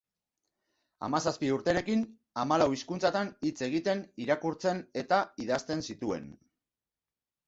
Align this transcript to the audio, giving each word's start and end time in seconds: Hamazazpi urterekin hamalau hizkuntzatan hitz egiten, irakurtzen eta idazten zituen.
Hamazazpi 1.07 1.49
urterekin 1.55 1.99
hamalau 2.43 2.67
hizkuntzatan 2.75 3.29
hitz 3.49 3.55
egiten, 3.67 4.01
irakurtzen 4.25 4.81
eta 5.03 5.21
idazten 5.45 5.85
zituen. 5.93 6.27